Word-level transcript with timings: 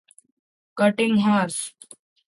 Cutting 0.75 1.17
Horse. 1.19 1.75